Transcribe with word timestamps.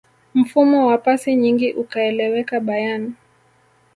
mfumo 0.33 0.87
wa 0.87 0.97
pasi 0.97 1.35
nyingi 1.35 1.73
ukaeleweka 1.73 2.59
bayern 2.59 3.13